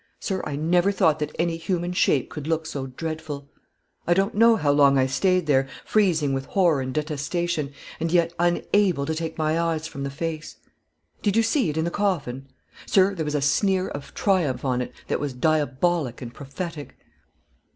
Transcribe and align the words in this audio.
Sir, 0.19 0.41
I 0.47 0.55
never 0.55 0.91
thought 0.91 1.19
that 1.19 1.35
any 1.37 1.57
human 1.57 1.93
shape 1.93 2.31
could 2.31 2.47
look 2.47 2.65
so 2.65 2.87
dreadful. 2.87 3.47
I 4.07 4.15
don't 4.15 4.33
know 4.33 4.55
how 4.55 4.71
long 4.71 4.97
I 4.97 5.05
stayed 5.05 5.45
there, 5.45 5.67
freezing 5.85 6.33
with 6.33 6.47
horror 6.47 6.81
and 6.81 6.91
detestation, 6.91 7.71
and 7.99 8.11
yet 8.11 8.33
unable 8.39 9.05
to 9.05 9.13
take 9.13 9.37
my 9.37 9.59
eyes 9.59 9.85
from 9.85 10.01
the 10.01 10.09
face. 10.09 10.55
Did 11.21 11.37
you 11.37 11.43
see 11.43 11.69
it 11.69 11.77
in 11.77 11.85
the 11.85 11.91
coffin? 11.91 12.47
Sir, 12.87 13.13
there 13.13 13.25
was 13.25 13.35
a 13.35 13.41
sneer 13.41 13.89
of 13.89 14.15
triumph 14.15 14.65
on 14.65 14.81
it 14.81 14.91
that 15.07 15.19
was 15.19 15.33
diabolic 15.33 16.19
and 16.19 16.33
prophetic." 16.33 16.97